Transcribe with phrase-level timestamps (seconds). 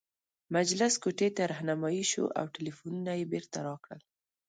[0.55, 4.01] مجلس کوټې ته رهنمايي شوو او ټلفونونه یې بیرته راکړل.